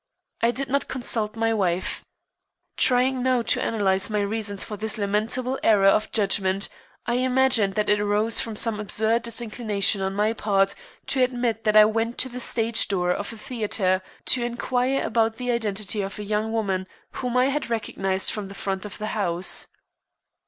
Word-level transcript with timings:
I 0.41 0.49
did 0.49 0.67
not 0.67 0.87
consult 0.87 1.35
my 1.35 1.53
wife. 1.53 2.03
Trying 2.75 3.21
now 3.21 3.43
to 3.43 3.61
analyze 3.61 4.09
my 4.09 4.19
reasons 4.21 4.63
for 4.63 4.75
this 4.75 4.97
lamentable 4.97 5.59
error 5.61 5.85
of 5.85 6.11
judgment 6.11 6.69
I 7.05 7.17
imagined 7.17 7.75
that 7.75 7.87
it 7.87 7.99
arose 7.99 8.39
from 8.39 8.55
some 8.55 8.79
absurd 8.79 9.21
disinclination 9.21 10.01
on 10.01 10.15
my 10.15 10.33
part 10.33 10.73
to 11.09 11.23
admit 11.23 11.65
that 11.65 11.75
I 11.75 11.85
went 11.85 12.17
to 12.17 12.29
the 12.29 12.39
stage 12.39 12.87
door 12.87 13.11
of 13.11 13.31
a 13.31 13.37
theatre 13.37 14.01
to 14.25 14.43
inquire 14.43 15.05
about 15.05 15.35
the 15.37 15.51
identity 15.51 16.01
of 16.01 16.17
a 16.17 16.23
young 16.23 16.51
woman 16.51 16.87
whom 17.11 17.37
I 17.37 17.49
had 17.49 17.69
recognized 17.69 18.31
from 18.31 18.47
the 18.47 18.55
front 18.55 18.87
of 18.87 18.97
the 18.97 19.09
house. 19.13 19.67